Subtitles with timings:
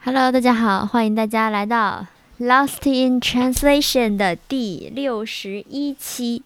[0.00, 2.06] Hello，大家好，欢迎大家来到
[2.46, 6.44] 《Lost in Translation》的第六十一期。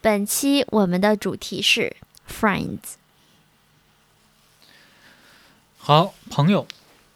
[0.00, 1.94] 本期我们的主题是
[2.26, 2.94] Friends。
[5.76, 6.66] 好，朋友，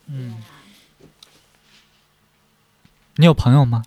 [0.06, 0.42] 嗯，
[3.16, 3.82] 你有朋友吗？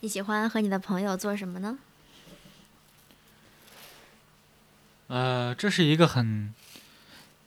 [0.00, 1.78] 你喜欢和你的朋友做什么呢？
[5.08, 6.54] 呃，这是一个很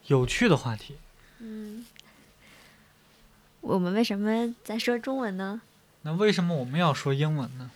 [0.05, 0.97] 有趣的话题。
[1.39, 1.85] 嗯，
[3.62, 5.60] 我们为什么在说中文呢？
[6.02, 7.70] 那为什么我们要说英文呢？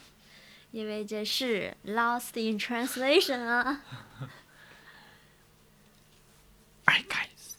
[0.71, 3.83] 因为这是 Lost in Translation 啊。
[6.87, 7.57] Alright, guys.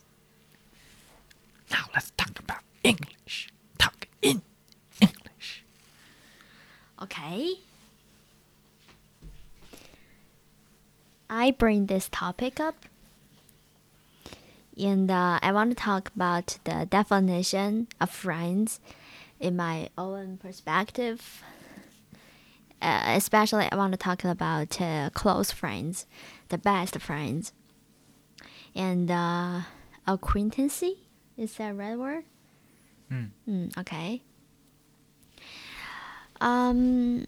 [1.70, 3.50] Now let's talk about English.
[3.78, 4.42] Talk in
[5.00, 5.64] English.
[6.98, 7.60] Okay.
[11.30, 12.76] I bring this topic up,
[14.79, 18.81] and uh, I want to talk about the definition of friends
[19.41, 21.43] in my own perspective.
[22.81, 26.07] Uh, especially, I want to talk about uh, close friends,
[26.49, 27.53] the best friends,
[28.75, 29.63] and uh,
[30.07, 30.85] acquaintance.
[31.37, 32.25] Is that right word?
[33.11, 34.23] 嗯 Mm, okay.
[36.41, 37.27] Um,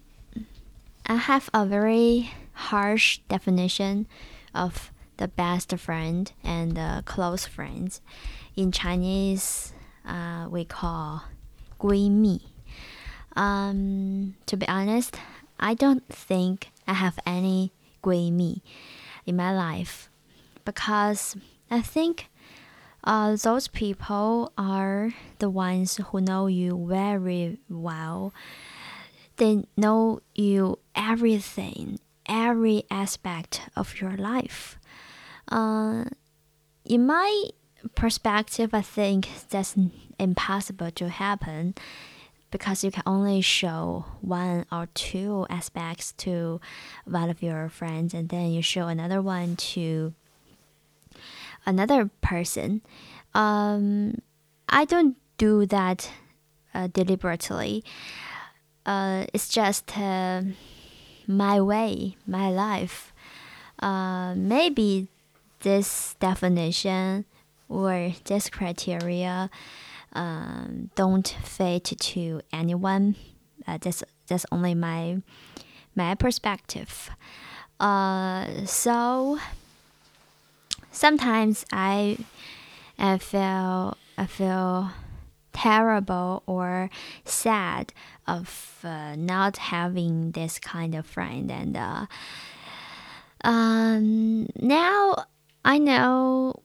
[1.07, 4.07] I have a very harsh definition
[4.55, 8.02] of the best friend and the close friends.
[8.56, 9.74] In Chinese,
[10.08, 11.24] uh, we call
[11.80, 12.42] 闺蜜.
[13.36, 15.18] Um, to be honest,
[15.60, 17.72] I don't think I have any
[18.04, 18.62] 闺蜜
[19.26, 20.10] in my life
[20.64, 21.36] because
[21.70, 22.30] I think
[23.04, 28.34] uh, those people are the ones who know you very well.
[29.38, 34.78] They know you everything, every aspect of your life.
[35.51, 36.05] Uh,
[36.85, 37.45] in my
[37.95, 39.77] perspective, I think that's
[40.19, 41.75] impossible to happen
[42.51, 46.61] because you can only show one or two aspects to
[47.05, 50.13] one of your friends, and then you show another one to
[51.65, 52.83] another person.
[53.35, 54.21] Um,
[54.69, 56.11] I don't do that
[56.75, 57.85] uh, deliberately.
[58.85, 60.43] Uh, it's just uh,
[61.27, 63.13] my way, my life.
[63.79, 65.09] Uh, maybe
[65.61, 67.25] this definition
[67.69, 69.51] or this criteria
[70.13, 73.17] um, don't fit to anyone.
[73.67, 75.23] Uh, that's that's only my
[75.95, 77.11] my perspective.
[77.79, 79.39] Uh, so
[80.91, 82.19] sometimes I
[82.99, 84.91] I feel I feel
[85.53, 86.91] terrible or
[87.25, 87.93] sad
[88.27, 92.07] of uh, not having this kind of friend and uh,
[93.43, 95.25] um, now
[95.65, 96.63] I know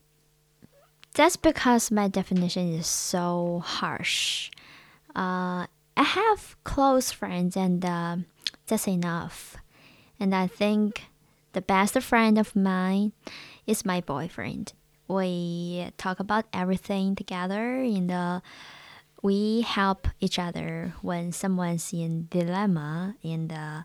[1.14, 4.52] that's because my definition is so harsh.
[5.16, 5.68] Uh,
[5.98, 8.18] I have close friends and uh,
[8.68, 9.56] that's enough.
[10.20, 11.04] And I think
[11.54, 13.14] the best friend of mine
[13.66, 14.74] is my boyfriend.
[15.08, 18.40] We talk about everything together and uh,
[19.22, 23.82] we help each other when someone's in dilemma and uh,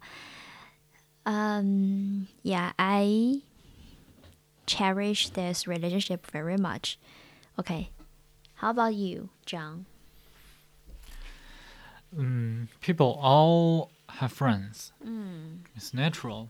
[1.27, 3.42] um, yeah, I
[4.71, 6.99] cherish this relationship very much.
[7.59, 7.91] Okay,
[8.55, 9.87] how about you, John?
[12.17, 14.93] Mm, people all have friends.
[15.05, 15.59] Mm.
[15.75, 16.49] It's natural.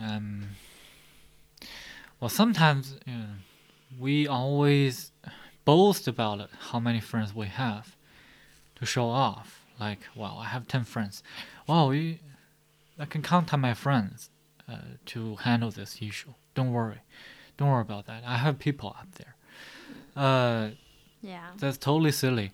[0.00, 0.56] Um,
[2.20, 3.26] well, sometimes you know,
[3.98, 5.12] we always
[5.64, 7.96] boast about it, how many friends we have
[8.76, 9.62] to show off.
[9.78, 11.22] Like, wow, I have 10 friends.
[11.66, 12.20] Wow, we,
[12.98, 14.30] I can count on my friends
[14.68, 16.34] uh, to handle this issue.
[16.54, 17.00] Don't worry.
[17.56, 18.22] Don't worry about that.
[18.26, 19.34] I have people up there.
[20.16, 20.70] Uh,
[21.22, 21.50] Yeah.
[21.58, 22.52] that's totally silly.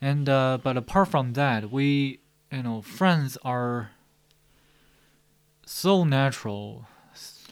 [0.00, 2.20] And uh, but apart from that, we
[2.52, 3.90] you know friends are
[5.66, 6.86] so natural.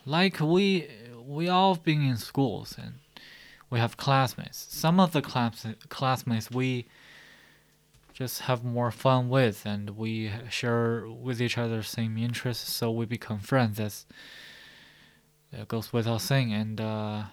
[0.04, 0.88] Like we
[1.26, 2.94] we all been in schools and
[3.70, 4.66] we have classmates.
[4.70, 6.86] Some of the class classmates we
[8.16, 13.04] just have more fun with, and we share with each other same interests, so we
[13.04, 13.76] become friends.
[13.76, 14.06] That's
[15.52, 17.24] that goes without saying, and uh,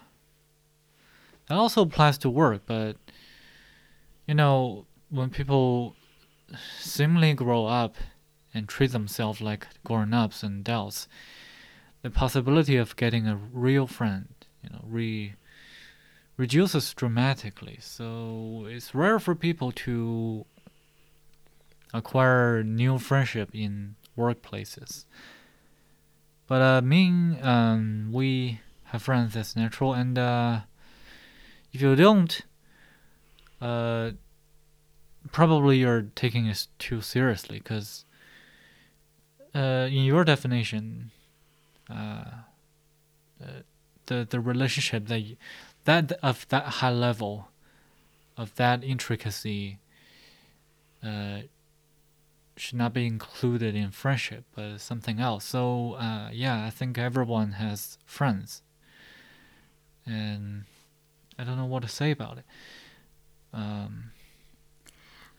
[1.48, 2.64] that also applies to work.
[2.66, 2.98] But
[4.26, 5.96] you know, when people
[6.78, 7.96] seemingly grow up
[8.52, 11.08] and treat themselves like grown-ups and adults,
[12.02, 14.28] the possibility of getting a real friend,
[14.62, 15.34] you know, re
[16.36, 17.78] reduces dramatically.
[17.80, 20.44] So it's rare for people to
[21.94, 25.06] acquire new friendship in workplaces.
[26.46, 30.60] But uh, me, um, we have friends that's natural, and uh,
[31.72, 32.42] if you don't,
[33.62, 34.10] uh,
[35.32, 38.04] probably you're taking it too seriously because,
[39.54, 41.12] uh, in your definition,
[41.88, 42.24] uh,
[43.38, 43.64] the
[44.06, 45.36] the, the relationship that you,
[45.84, 47.48] that of that high level,
[48.36, 49.78] of that intricacy,
[51.02, 51.38] uh,
[52.56, 55.44] should not be included in friendship, but something else.
[55.44, 58.62] So uh, yeah, I think everyone has friends,
[60.06, 60.64] and
[61.38, 62.44] I don't know what to say about it.
[63.52, 64.12] Um,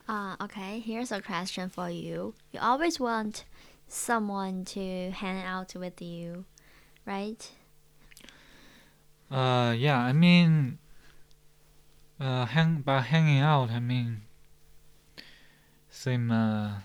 [0.07, 2.33] Uh, okay, here's a question for you.
[2.51, 3.45] You always want
[3.87, 6.45] someone to hang out with you,
[7.05, 7.51] right?
[9.31, 10.77] uh, yeah, I mean,
[12.19, 14.21] uh, hang by hanging out, I mean,
[15.89, 16.31] same.
[16.31, 16.81] Uh,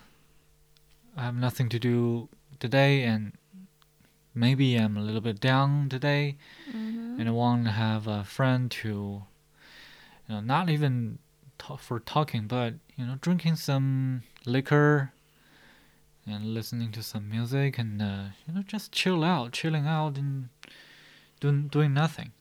[1.17, 2.29] I have nothing to do
[2.59, 3.33] today, and
[4.33, 6.37] maybe I'm a little bit down today.
[6.69, 7.19] Mm-hmm.
[7.19, 11.19] and I want to have a friend to, you know, not even
[11.57, 15.13] talk for talking, but you know, drinking some liquor
[16.25, 20.49] and listening to some music and uh, you know, just chill out, chilling out and
[21.39, 22.31] doing doing nothing.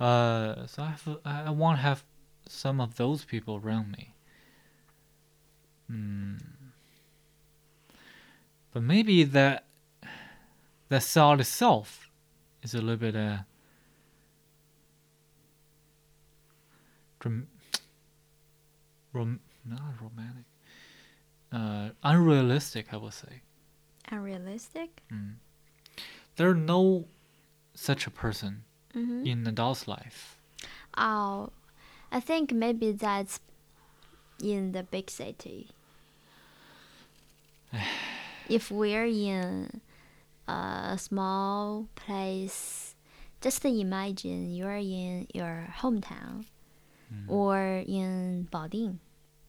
[0.00, 2.04] Uh, so I have, I want to have
[2.48, 4.14] some of those people around me.
[5.88, 6.36] Hmm.
[8.76, 9.64] But maybe that
[10.90, 12.10] that thought itself
[12.62, 13.38] is a little bit uh
[17.20, 17.48] dram-
[19.14, 20.44] rom- not romantic
[21.52, 23.40] uh unrealistic i would say
[24.10, 25.02] Unrealistic?
[25.10, 25.36] mm.
[26.36, 27.06] there's no
[27.72, 28.64] such a person
[28.94, 29.24] Mm-hmm.
[29.26, 30.36] in adult's life
[30.98, 31.48] Oh,
[32.12, 33.40] I think maybe that's
[34.42, 35.70] in the big city.
[38.48, 39.80] if we're in
[40.48, 42.94] a small place,
[43.40, 46.44] just imagine you're in your hometown
[47.12, 47.30] Mm.
[47.30, 48.98] or in Baoding,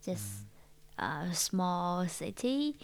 [0.05, 0.45] just
[0.99, 2.75] a small city.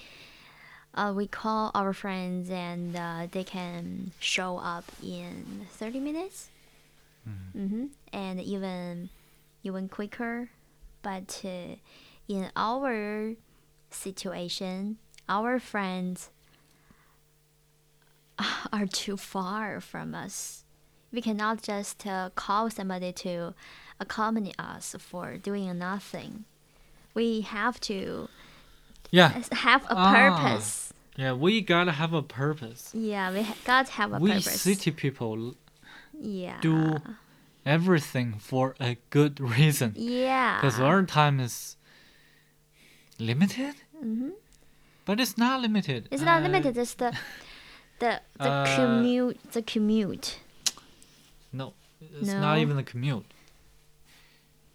[0.95, 6.49] Uh, we call our friends and uh, they can show up in 30 minutes
[7.29, 7.51] Mm.
[7.69, 9.09] hmm and even
[9.63, 10.49] even quicker.
[11.03, 11.75] But uh,
[12.27, 13.35] in our
[13.91, 14.97] situation,
[15.29, 16.29] our friends
[18.73, 20.63] are too far from us.
[21.11, 23.53] We cannot just uh, call somebody to
[23.99, 26.45] accompany us for doing nothing.
[27.13, 28.27] We have to
[29.11, 30.11] yeah have a Ah.
[30.11, 30.91] purpose.
[31.15, 34.61] yeah we gotta have a purpose Yeah, we ha- got to have a we purpose.
[34.61, 35.53] city people
[36.19, 36.57] yeah.
[36.61, 36.97] do
[37.63, 40.57] everything for a good reason Yeah.
[40.59, 41.77] because our time is
[43.19, 44.29] limited hmm
[45.05, 46.77] but it's not limited It's not Uh, limited.
[46.77, 47.11] It's the
[47.99, 49.39] the the uh, commute.
[49.51, 50.39] The commute.
[51.51, 51.73] No,
[52.19, 53.25] it's not even the commute.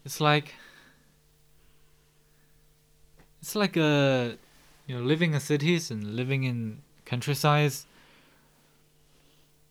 [0.05, 0.55] It's like
[3.43, 4.31] it's like uh
[4.87, 7.87] you know living in cities and living in countrysides.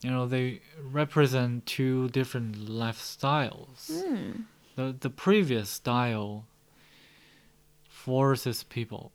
[0.01, 0.61] You know they
[0.91, 3.89] represent two different lifestyles.
[3.89, 4.31] Hmm.
[4.75, 6.45] The the previous style
[7.89, 9.11] forces people.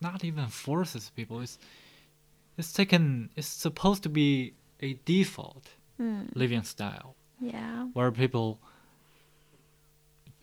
[0.00, 1.40] Not even forces people.
[1.40, 1.58] It's
[2.56, 3.30] it's taken.
[3.36, 5.66] It's supposed to be a default
[5.96, 6.26] Hmm.
[6.34, 7.88] living style Yeah.
[7.94, 8.60] where people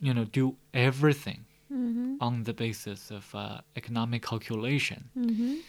[0.01, 2.17] you know do everything Mhm.
[2.19, 5.61] on the basis of uh, economic calculation Mhm.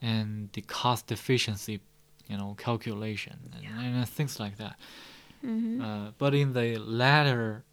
[0.00, 1.80] and the cost efficiency
[2.28, 3.66] you know calculation and,
[3.96, 4.76] and things like that
[5.42, 5.80] Mhm.
[5.80, 7.64] uh, but in the latter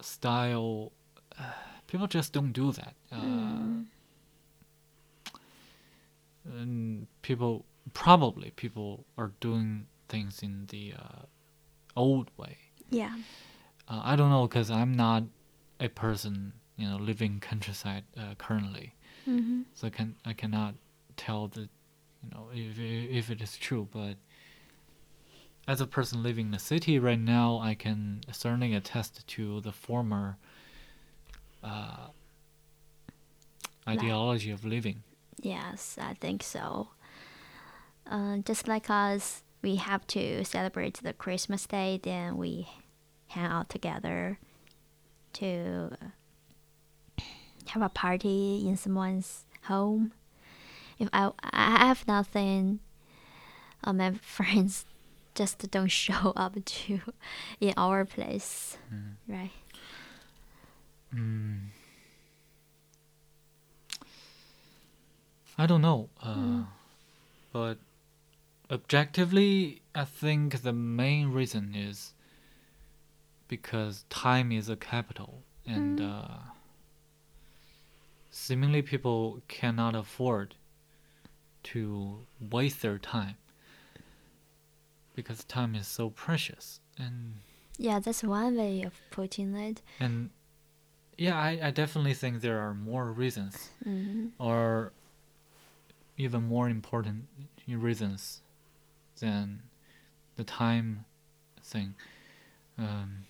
[0.00, 0.92] style
[1.38, 1.52] uh,
[1.86, 3.86] people just don't do that uh, Mm.
[6.44, 11.22] And people probably people are doing things in the uh,
[11.96, 12.56] old way
[12.90, 13.14] Yeah.
[13.88, 15.24] Uh, I don't know because I'm not
[15.80, 18.94] a person, you know, living countryside uh, currently,
[19.26, 19.64] Mhm.
[19.74, 20.74] so I can I cannot
[21.16, 21.62] tell the,
[22.22, 23.88] you know, if if it is true.
[23.90, 24.16] But
[25.66, 29.72] as a person living in the city right now, I can certainly attest to the
[29.72, 30.36] former
[31.62, 32.08] uh,
[33.88, 35.02] ideology of living.
[35.40, 36.88] Yes, I think so.
[38.06, 42.68] Uh, just like us, we have to celebrate the Christmas day, then we
[43.28, 44.38] hang out together
[45.34, 45.90] to
[47.66, 50.12] have a party in someone's home.
[50.98, 52.80] If I I have nothing,
[53.84, 54.84] uh, my friends
[55.34, 57.00] just don't show up to
[57.60, 58.76] in our place?
[58.92, 59.14] Mm.
[65.60, 66.62] I don't know, uh,
[67.52, 67.76] but
[68.70, 72.14] objectively, I think the main reason is
[73.46, 76.10] because time is a capital and Mm.
[76.10, 76.38] uh,
[78.30, 80.54] seemingly people cannot afford
[81.64, 83.36] to waste their time
[85.14, 87.34] because time is so precious and
[87.76, 89.82] Yeah, that's one way of putting it.
[89.98, 90.30] and
[91.18, 94.92] yeah I, I definitely think there are more reasons hmm or
[96.20, 97.26] even more important
[97.68, 98.42] reasons
[99.20, 99.62] than
[100.36, 101.04] the time
[101.62, 101.94] thing.
[102.78, 103.24] Um,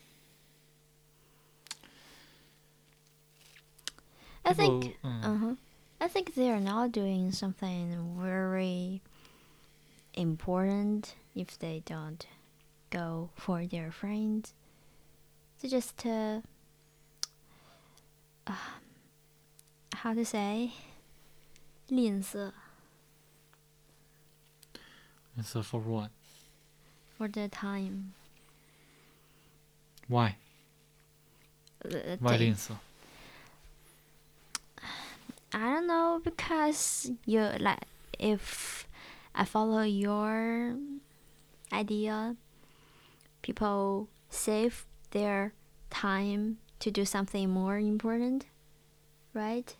[4.44, 4.96] I think.
[5.04, 5.54] uh, Uh huh.
[6.00, 9.02] I think they are not doing something very
[10.14, 12.26] important if they don't
[12.90, 14.54] go for their friends.
[15.60, 16.40] They just uh,
[18.46, 18.52] uh,
[19.94, 20.72] how to say
[21.88, 22.52] 吝啬
[25.36, 26.10] and so for what?
[27.20, 28.14] for the time.
[30.08, 30.36] Why?
[31.84, 32.74] Uh, Why 吝啬?
[35.52, 37.84] I don't know because you like
[38.18, 38.88] if
[39.34, 40.76] I follow your
[41.70, 42.36] idea,
[43.42, 45.52] people save their
[45.90, 48.46] time to do something more important,
[49.34, 49.76] right?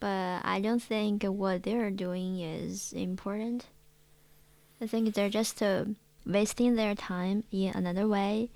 [0.00, 3.66] But I don't think what they're doing is important.
[4.82, 5.84] I think they're just uh,
[6.26, 8.50] wasting their time in another way.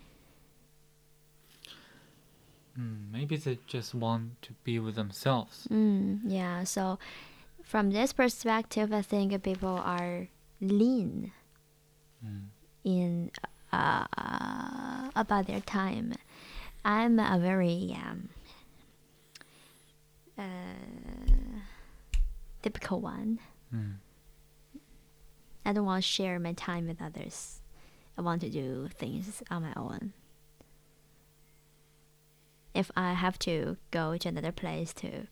[2.79, 5.69] Mm, maybe they just want to be with themselves.
[5.71, 6.99] Mm, yeah, so
[7.63, 10.27] from this perspective, I think people are
[10.61, 11.33] lean
[12.25, 12.49] Mm.
[12.83, 13.31] in
[13.73, 14.07] uh,
[15.15, 16.15] about their time.
[16.85, 18.31] I'm a very um,
[20.39, 21.61] uh,
[22.63, 23.39] typical one.
[23.73, 23.97] Mm.
[25.67, 27.61] I don't want to share my time with others.
[28.17, 30.13] I want to do things on my own.
[32.73, 35.27] If I have to go to another place to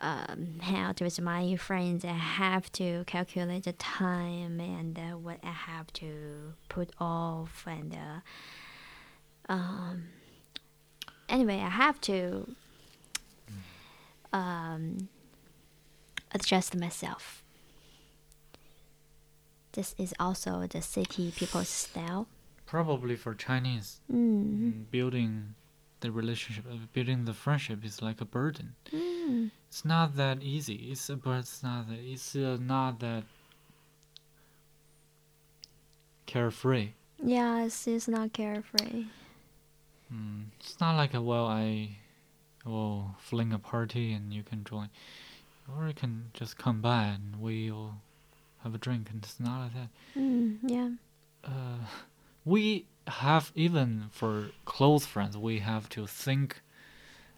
[0.00, 5.40] um, hang out with my friends, I have to calculate the time and uh, what
[5.44, 10.04] I have to put off and uh, um,
[11.28, 12.54] anyway, I have to
[14.32, 15.08] um,
[16.32, 17.39] adjust myself.
[19.72, 22.26] This is also the city people's style.
[22.66, 24.44] Probably for Chinese, Mm.
[24.62, 25.54] mm, building
[26.00, 28.74] the relationship, uh, building the friendship is like a burden.
[28.92, 29.50] Mm.
[29.68, 30.90] It's not that easy.
[30.90, 33.24] It's uh, but it's not that it's uh, not that
[36.26, 36.90] carefree.
[37.22, 39.06] Yes, it's not carefree.
[40.12, 41.98] Mm, it's not like a well I
[42.64, 44.88] will fling a party and you can join,
[45.68, 47.94] or you can just come by and we'll
[48.62, 49.08] have a drink.
[49.10, 49.88] And it's not like that.
[50.20, 50.90] Mm, yeah.
[51.44, 51.86] Uh,
[52.44, 56.62] we have even for close friends, we have to think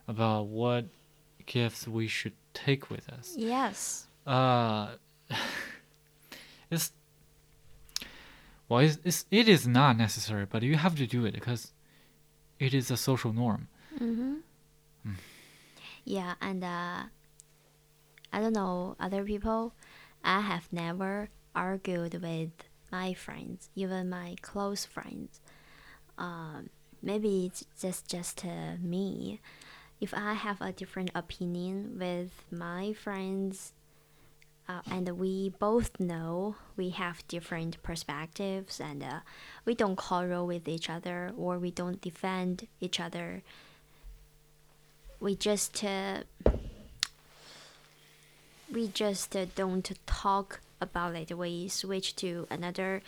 [0.08, 0.86] about what
[1.46, 3.34] gifts we should take with us.
[3.36, 4.06] Yes.
[4.26, 4.88] Uh,
[6.70, 6.92] it's
[8.68, 11.72] well, it's, it's it is not necessary, but you have to do it because
[12.58, 13.68] it is a social norm.
[13.98, 14.34] Mm-hmm.
[15.06, 15.14] Mm.
[16.04, 17.02] Yeah, and uh,
[18.32, 19.74] I don't know other people.
[20.24, 22.50] I have never argued with
[22.90, 25.40] my friends, even my close friends.
[26.18, 26.70] Um,
[27.02, 29.40] maybe it's just just uh, me.
[30.00, 33.72] If I have a different opinion with my friends,
[34.68, 39.20] uh, and we both know we have different perspectives, and uh,
[39.64, 43.42] we don't quarrel with each other or we don't defend each other
[45.22, 46.22] we just uh,
[48.72, 51.36] we just uh, don't talk about it.
[51.36, 53.02] We switch to another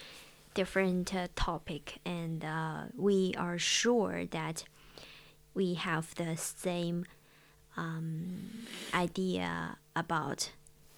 [0.53, 4.65] different uh, topic, and uh, we are sure that
[5.55, 7.07] we have the same
[7.77, 10.51] um, idea about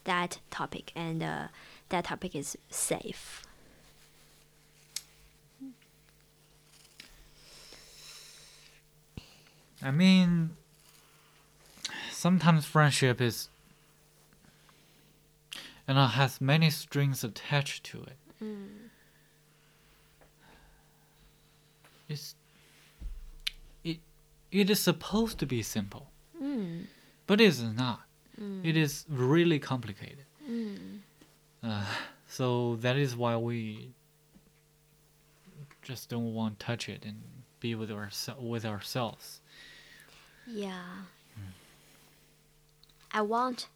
[0.05, 1.49] that topic, and uh,
[1.89, 3.43] that topic is safe.
[9.83, 10.57] I mean,
[12.11, 13.49] sometimes friendship is,
[15.89, 18.17] you it has many strings attached to it.
[22.09, 22.35] It's,
[23.85, 23.99] it,
[24.53, 26.87] it is supposed to be simple, Mm.
[27.27, 28.03] but it is not.
[28.41, 28.65] Mm.
[28.65, 30.25] It is really complicated.
[30.49, 30.99] Mm.
[31.63, 31.85] Uh,
[32.29, 33.91] so that is why we
[35.83, 37.21] just don't want to touch it and
[37.61, 39.41] be with ourse- with ourselves.
[40.47, 40.83] Yeah.
[43.13, 43.69] I want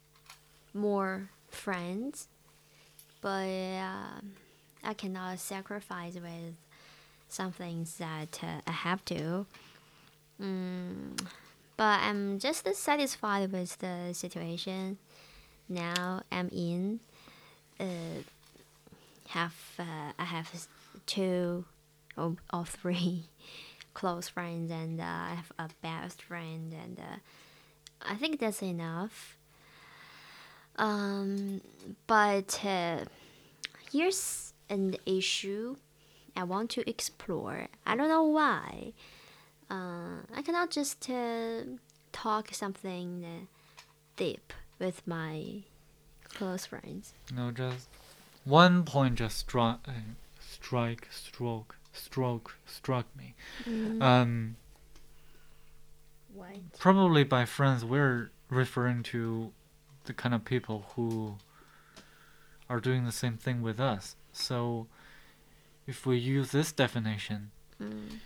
[0.73, 2.27] more friends,
[3.21, 4.33] but um
[4.83, 6.55] I cannot sacrifice with
[7.29, 9.45] some things that uh, I have to.
[10.41, 11.21] Mm,
[11.77, 14.97] but I'm just satisfied with the situation
[15.69, 16.99] now I'm in.
[17.79, 18.23] Uh,
[19.29, 20.67] have uh, I have
[21.05, 21.65] two
[22.17, 23.25] or, or three
[23.93, 27.17] close friends, and uh, I have a best friend, and uh,
[28.01, 29.37] I think that's enough.
[30.77, 31.61] Um,
[32.07, 33.05] but uh,
[33.91, 35.75] here's an issue
[36.35, 37.67] I want to explore.
[37.85, 38.93] I don't know why.
[39.69, 41.61] Uh, I cannot just uh,
[42.11, 43.45] talk something uh,
[44.15, 45.63] deep with my
[46.33, 47.13] close friends.
[47.33, 47.87] No, just
[48.43, 49.91] one point just struck, uh,
[50.39, 53.35] strike, stroke, stroke, struck me.
[53.65, 54.01] Mm.
[54.01, 54.55] Um,
[56.33, 56.79] What?
[56.79, 59.51] probably by friends we're referring to
[60.10, 61.36] the kind of people who
[62.68, 64.16] are doing the same thing with us.
[64.32, 64.86] So,
[65.86, 67.50] if we use this definition,
[67.80, 68.18] Mm.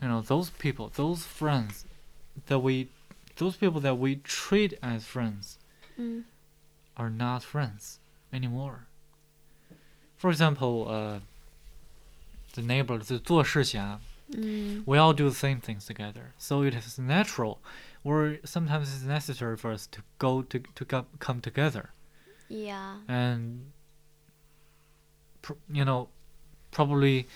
[0.00, 1.84] you know, those people, those friends
[2.46, 2.88] that we,
[3.36, 5.58] those people that we treat as friends
[5.98, 6.24] Mm.
[6.96, 7.98] are not friends
[8.32, 8.86] anymore.
[10.16, 11.20] For example, uh,
[12.54, 14.00] the neighbor, the 做事侠,
[14.30, 14.84] Mm.
[14.86, 16.32] we all do the same things together.
[16.38, 17.58] So it is natural,
[18.05, 21.89] or sometimes it's necessary for us to go to to co- come together
[22.47, 22.97] Yeah.
[23.09, 23.71] and,
[25.41, 26.07] pr- you know,
[26.71, 27.27] probably,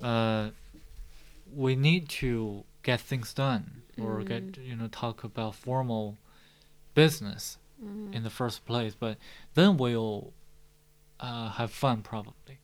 [0.00, 0.50] uh,
[1.54, 6.16] we need to get things done or get you know talk about formal
[6.94, 8.14] business Mm.
[8.14, 9.16] in the first place, but
[9.54, 10.32] then we'll
[11.18, 12.58] uh, have fun probably.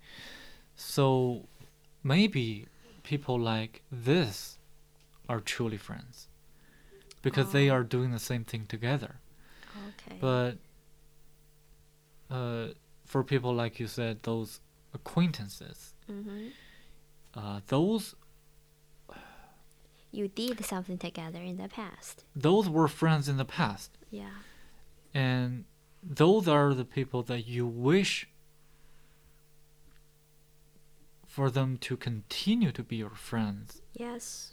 [0.77, 1.49] So
[2.03, 2.67] maybe
[3.03, 4.59] people like this
[5.29, 6.29] are truly friends
[7.27, 7.75] because they Oh.
[7.75, 9.13] are doing the same thing together.
[9.89, 10.17] Okay.
[10.21, 10.53] But
[12.31, 12.69] uh,
[13.05, 14.61] for people like you said, those
[14.95, 16.49] acquaintances, hmm
[17.35, 18.15] uh, those
[20.13, 22.25] You did something together in the past.
[22.49, 24.37] those were friends in the past, Yeah.
[25.13, 25.65] and
[26.23, 28.29] those are the people that you wish
[31.27, 33.83] for them to continue to be your friends.
[33.93, 34.53] Yes.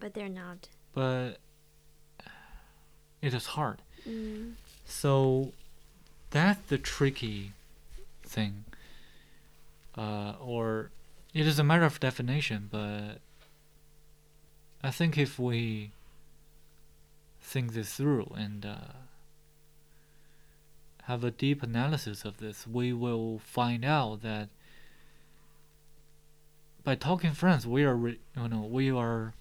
[0.00, 0.68] But they're not.
[0.94, 1.38] but
[3.22, 3.82] it is hard.
[4.08, 4.52] Mm.
[4.84, 5.52] So
[6.30, 7.52] that's the tricky
[8.22, 8.64] thing.
[9.96, 10.90] Uh, or
[11.34, 13.20] it is a matter of definition, but
[14.82, 15.90] I think if we
[17.40, 18.76] think this through and uh,
[21.04, 24.48] have a deep analysis of this, we will find out that
[26.84, 29.32] by talking friends, we are, re- you know, we are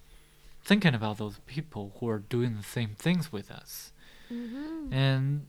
[0.66, 3.94] thinking about those people who are doing the same things with us.
[4.28, 5.48] hmm And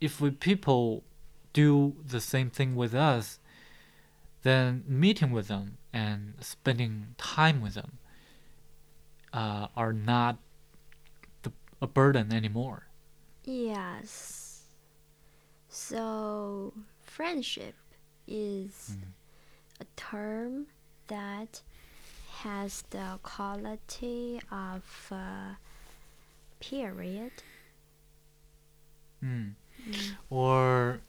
[0.00, 1.04] if we people
[1.52, 3.38] do the same thing with us,
[4.42, 7.98] then meeting with them and spending time with them
[9.32, 10.38] uh, are not
[11.42, 12.88] the, a burden anymore.
[13.44, 14.62] Yes.
[15.68, 17.74] So, friendship
[18.26, 19.12] is Mm.
[19.80, 20.66] a term
[21.08, 21.62] that
[22.42, 25.54] has the quality of uh,
[26.60, 27.32] period.
[29.22, 29.52] Mm.
[29.88, 30.10] Mm.
[30.30, 31.00] Or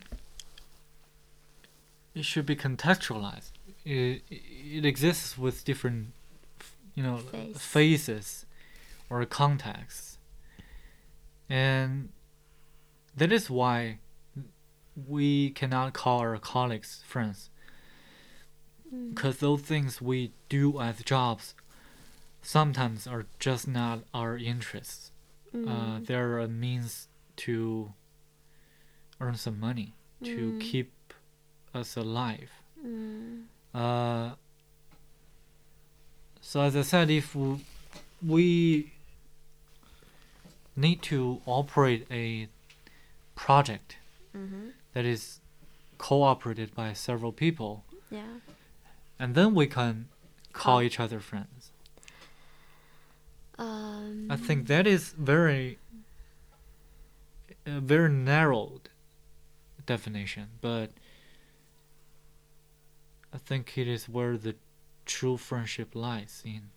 [2.13, 3.51] it should be contextualized.
[3.83, 6.13] It, it exists with different,
[6.95, 7.57] you know, Phase.
[7.57, 8.45] phases
[9.09, 10.17] or contexts.
[11.49, 12.09] And
[13.15, 13.97] that is why
[15.07, 17.49] we cannot call our colleagues friends.
[19.09, 21.53] Because those things we do as jobs
[22.41, 25.11] sometimes are just not our interests.
[25.53, 25.57] Uh,
[25.99, 26.05] Mm.
[26.07, 27.93] they're a means to
[29.21, 30.59] earn some money to Mm.
[30.59, 30.91] keep
[31.73, 32.49] us alive.
[32.85, 33.45] Mm.
[33.73, 34.35] Uh,
[36.41, 37.35] so as I said, if
[38.21, 38.91] we
[40.75, 42.47] need to operate a
[43.35, 43.97] project
[44.33, 45.39] hmm that is
[45.97, 48.39] co-operated by several people, Yeah.
[49.19, 50.07] And then we can
[50.51, 51.71] call each other friends.
[53.57, 55.77] Um, I think that is very
[57.65, 58.89] a very narrowed
[59.85, 60.91] definition, but
[63.33, 64.55] I think it is where the
[65.05, 66.69] true friendship lies in.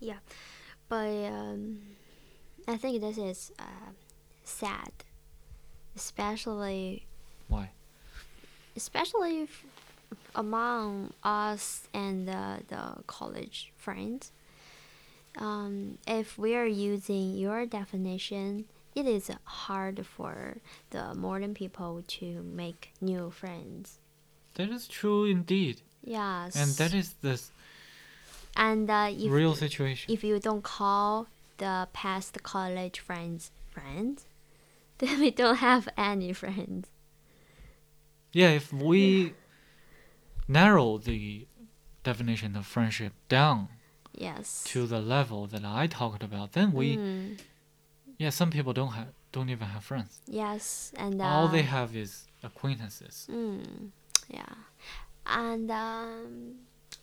[0.00, 0.18] Yeah,
[0.88, 1.78] but um,
[2.66, 3.92] I think this is uh,
[4.42, 4.90] sad,
[5.94, 7.06] especially
[7.48, 7.70] Why?
[8.74, 9.48] especially
[10.34, 14.32] among us and uh, the college friends.
[15.36, 20.58] Um, if we are using your definition, it is hard for
[20.90, 23.98] the modern people to make new friends.
[24.54, 26.56] that is true indeed, Yes.
[26.56, 27.40] and that is the
[28.54, 30.12] and uh, if real situation.
[30.12, 34.26] if you don't call the past college friends friends,
[34.98, 36.88] then we don't have any friends.
[38.32, 39.32] Yeah, if we
[40.52, 41.46] narrow the
[42.04, 43.68] definition of friendship down
[44.14, 44.64] Yes.
[44.68, 47.40] to the level that I talked about, then we Mm,
[48.18, 50.20] yeah, some people don't have don't even have friends.
[50.26, 53.26] yes, and uh, All they have is acquaintances.
[53.30, 53.90] Mm,
[54.28, 54.54] yeah,
[55.26, 56.54] and um,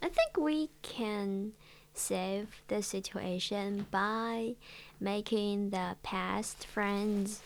[0.01, 1.53] I think we can
[1.95, 4.55] save the situation by
[4.99, 7.41] making the past friends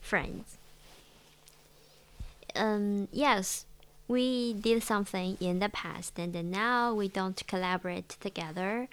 [0.00, 0.58] friends.
[2.54, 3.66] Um, yes,
[4.08, 8.88] we did something in the past, and then now we don't collaborate together.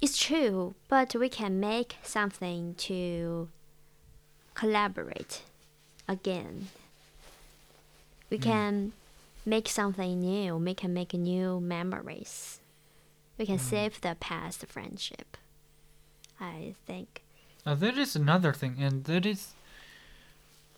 [0.00, 3.48] It's true, but we can make something to
[4.54, 5.42] collaborate
[6.08, 6.68] again
[8.32, 8.42] we Mm.
[8.42, 8.92] can
[9.44, 10.56] make something new.
[10.56, 12.60] We can make new memories.
[13.36, 13.70] We can Mm.
[13.70, 15.36] save the past friendship.
[16.40, 17.22] I think.
[17.66, 19.52] Now that is another thing, and that is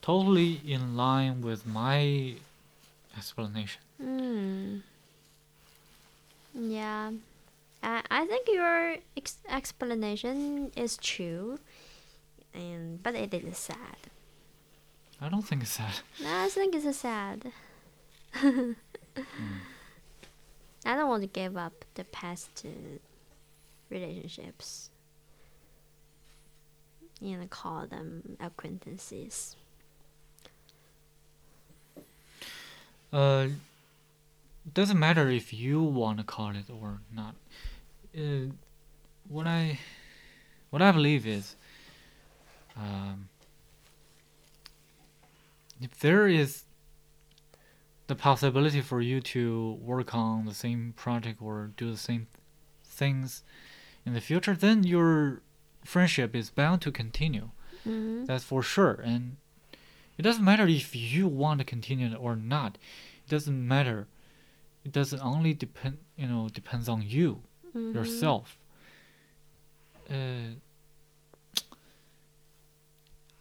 [0.02, 2.34] totally in line with my
[3.16, 3.80] explanation.
[4.00, 4.78] Hmm.
[6.54, 7.12] Yeah.
[7.82, 11.58] I, I think your ex- explanation is true,
[12.54, 13.98] and but it is sad.
[15.20, 16.02] I don't think it's that.
[16.24, 17.52] I think it's sad.
[18.34, 18.74] I
[20.96, 22.98] don't want to give up the past uh,
[23.90, 24.90] relationships.
[27.20, 29.56] You know, call them acquaintances.
[33.14, 33.46] Uh,
[34.72, 37.36] doesn't matter if you want to call it or not.
[38.16, 38.50] Uh,
[39.28, 39.78] what I,
[40.70, 41.54] what I believe is,
[42.76, 43.28] um,
[45.80, 46.64] if there is
[48.08, 52.26] the possibility for you to work on the same project or do the same
[52.84, 53.44] things
[54.04, 55.40] in the future, then your
[55.84, 57.50] friendship is bound to continue.
[57.86, 58.24] Mm-hmm.
[58.24, 59.00] That's for sure.
[59.04, 59.36] And
[60.18, 62.78] it doesn't matter if you want to continue or not.
[63.26, 64.06] It doesn't matter.
[64.84, 67.42] It doesn't only depend, you know, depends on you
[67.74, 67.96] Mm-hmm.
[67.96, 68.56] yourself.
[70.08, 70.54] Uh,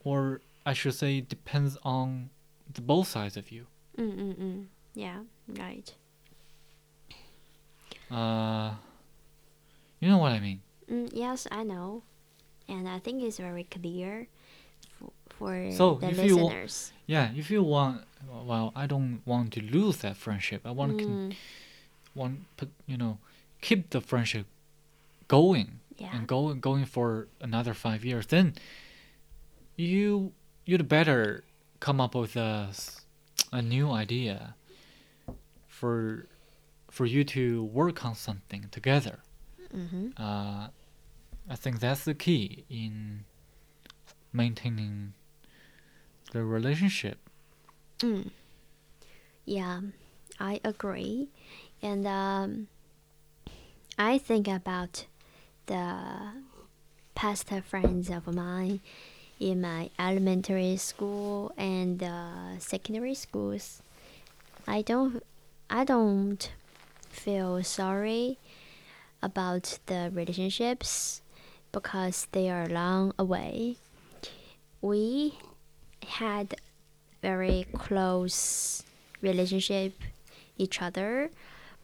[0.04, 2.30] or I should say, it depends on
[2.74, 3.68] the both sides of you.
[3.98, 4.66] Mm-mm-mm.
[4.96, 5.94] Yeah, right.
[8.10, 8.74] Uh,
[10.00, 10.62] you know what I mean.
[10.90, 12.04] Mm, yes, I know.
[12.68, 14.28] And I think it's very clear
[15.38, 16.38] for, So, the if you
[17.06, 20.62] Yeah, if you want, well, I don't want to lose that friendship.
[20.66, 21.36] I want to Mm,
[22.16, 23.18] want put you know
[23.62, 24.46] keep the friendship
[25.28, 26.12] going yeah.
[26.16, 28.54] and going going for another five years then
[29.76, 30.32] you
[30.66, 31.44] you'd better
[31.80, 32.70] come up with a
[33.52, 34.56] a new idea
[35.68, 36.28] for
[36.92, 39.20] for you to work on something together
[39.74, 40.10] Mm-hmm.
[40.22, 40.68] uh,
[41.50, 43.26] i think that's the key in
[44.32, 45.14] maintaining
[46.34, 47.18] the relationship
[48.04, 48.32] Mm.
[49.46, 49.80] Yeah,
[50.40, 51.30] I agree.
[51.82, 52.68] And um,
[53.98, 55.06] I think about
[55.68, 55.98] the
[57.16, 58.82] past friends of mine
[59.40, 63.82] in my elementary school and uh, secondary schools.
[64.68, 65.24] I don't,
[65.70, 66.52] I don't
[67.10, 68.38] feel sorry
[69.22, 71.22] about the relationships
[71.72, 73.78] because they are long away.
[74.82, 75.36] We
[76.04, 76.56] had
[77.22, 78.84] very close
[79.22, 79.94] relationship
[80.58, 81.32] each other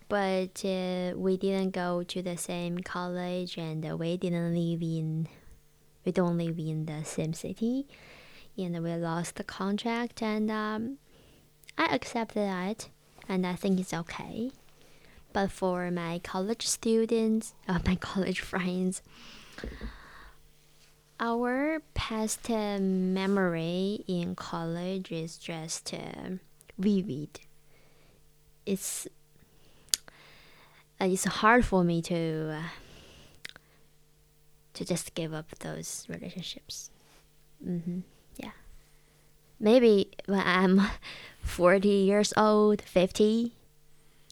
[0.10, 5.28] but uh, we didn't go to the same college and we didn't live in
[6.04, 7.86] we don't live in the same city.
[8.58, 10.98] And we lost the contract and um,
[11.78, 12.90] i accepted that
[13.30, 14.52] and i think it's okay.
[15.32, 19.02] But for my college students uh, my college friends
[21.20, 26.38] our past memory in college is just uh,
[26.78, 27.42] vivid.
[28.66, 29.08] It's
[31.02, 32.70] uh, it's hard for me to uh,
[34.74, 36.90] to just give up those relationships.
[37.64, 38.00] hmm
[38.38, 38.52] Yeah,
[39.60, 40.82] maybe when I'm
[41.42, 43.54] forty years old, fifty,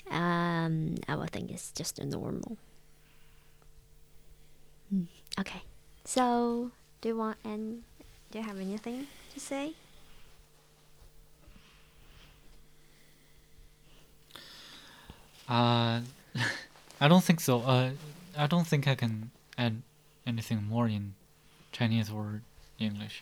[0.10, 2.58] um, I will think it's just normal.
[4.94, 5.08] Mm,
[5.40, 5.62] Okay.
[6.08, 7.84] So, do you want and
[8.32, 9.74] do you have anything to say?
[15.50, 16.00] Uh,
[17.02, 17.60] I don't think so.
[17.60, 17.90] Uh,
[18.38, 19.82] I don't think I can add
[20.26, 21.14] anything more in
[21.74, 22.40] Chinese or
[22.80, 23.22] English.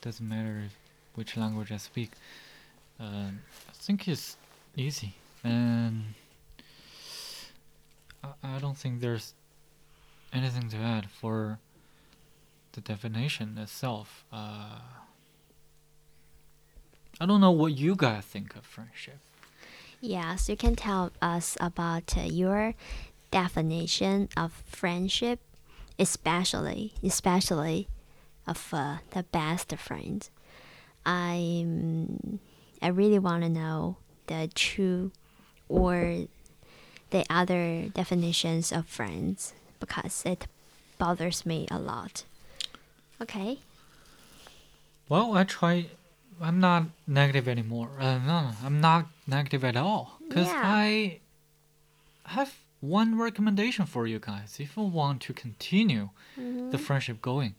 [0.00, 0.70] Doesn't matter
[1.14, 2.12] which language I speak.
[2.98, 3.28] Uh,
[3.68, 4.38] I think it's
[4.74, 6.14] easy, and
[8.24, 9.34] I, I don't think there's
[10.32, 11.58] anything to add for
[12.72, 14.24] the definition itself.
[14.32, 14.78] Uh,
[17.20, 19.18] I don't know what you guys think of friendship.
[20.00, 22.74] Yes, you can tell us about uh, your
[23.30, 25.40] definition of friendship,
[25.98, 27.88] especially especially
[28.46, 30.28] of uh, the best friend.
[31.06, 31.66] I
[32.80, 35.12] I really want to know the true
[35.68, 36.26] or
[37.10, 40.46] the other definitions of friends because it
[40.98, 42.24] bothers me a lot.
[43.22, 43.58] Okay.
[45.08, 45.86] Well, I try.
[46.40, 47.90] I'm not negative anymore.
[48.00, 50.18] Uh, no, I'm not negative at all.
[50.30, 50.62] Cause Yeah.
[50.64, 51.20] I
[52.24, 54.56] have one recommendation for you guys.
[54.58, 57.54] If you want to continue the friendship going,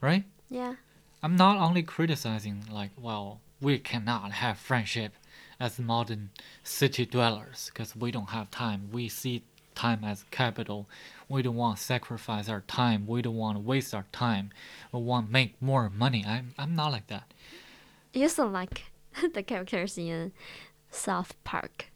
[0.00, 0.24] right?
[0.48, 0.74] Yeah.
[1.22, 5.12] I'm not only criticizing like, well, we cannot have friendship
[5.58, 6.30] as modern
[6.62, 8.88] city dwellers because we don't have time.
[8.92, 9.42] We see
[9.80, 10.88] time as capital.
[11.28, 13.06] We don't want to sacrifice our time.
[13.06, 14.50] We don't want to waste our time.
[14.92, 16.24] We want to make more money.
[16.26, 17.26] I'm I'm not like that.
[18.12, 18.76] You sound like
[19.34, 20.32] the characters in
[20.90, 21.86] South Park.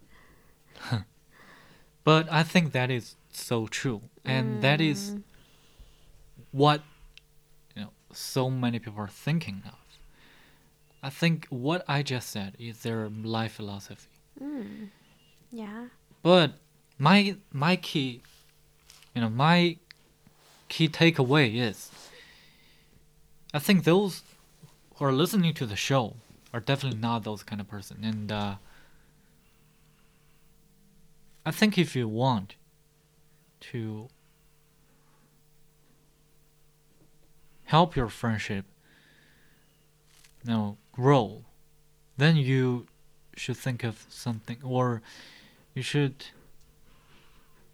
[2.04, 5.22] But I think that is so true, and that is mm.
[6.52, 6.82] what
[7.74, 9.80] you know so many people are thinking of.
[11.02, 14.08] I think what I just said is their life philosophy.
[14.40, 14.90] Mm.
[15.50, 15.86] Yeah.
[16.22, 16.52] But
[17.04, 18.22] my my key,
[19.14, 19.76] you know, my
[20.70, 21.90] key takeaway is,
[23.52, 24.22] I think those
[24.94, 26.14] who are listening to the show
[26.54, 28.54] are definitely not those kind of person, and uh,
[31.44, 32.54] I think if you want
[33.72, 34.08] to
[37.64, 38.64] help your friendship,
[40.42, 41.44] you know, grow,
[42.16, 42.86] then you
[43.36, 45.02] should think of something or
[45.74, 46.16] you should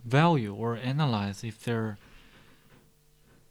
[0.05, 1.99] value or analyze if there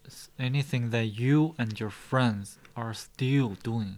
[0.05, 3.97] is anything that you and your friends are still doing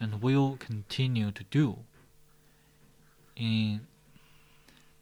[0.00, 1.78] and will continue to do
[3.36, 3.80] in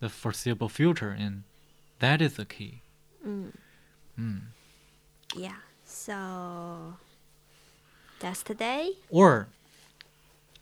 [0.00, 1.42] the foreseeable future and
[1.98, 2.80] that is the key
[3.26, 3.52] mm.
[5.34, 5.56] Yeah.
[5.84, 6.94] So
[8.20, 8.92] that's today.
[9.10, 9.48] or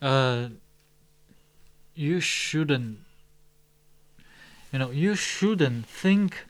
[0.01, 0.49] uh
[1.93, 2.99] you shouldn't
[4.75, 6.47] you know you shouldn't think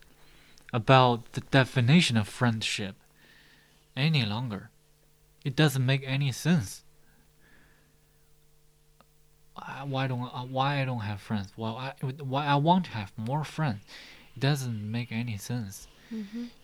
[0.74, 2.96] about the definition of friendship
[3.96, 4.72] any longer.
[5.44, 6.84] It doesn't make any sense.
[9.56, 11.50] Uh, why don't uh, why I don't have friends?
[11.56, 11.94] Well I
[12.34, 13.84] why I want to have more friends.
[14.36, 15.88] It doesn't make any sense.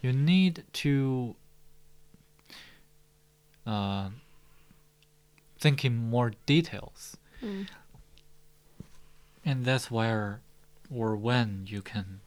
[0.01, 1.35] You need to
[3.67, 4.09] uh,
[5.59, 7.17] think in more details.
[9.45, 10.41] And that's where
[10.93, 12.21] or when you can,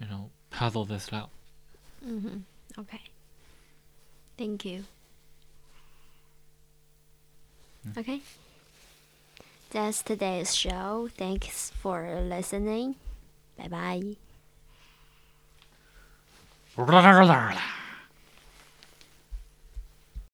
[0.00, 1.30] you know, puzzle this out.
[2.06, 2.38] Mm-hmm.
[2.78, 3.00] Okay.
[4.36, 4.84] Thank you.
[7.96, 8.20] Okay.
[9.70, 11.08] That's today's show.
[11.16, 12.96] Thanks for listening.
[13.56, 14.16] Bye bye.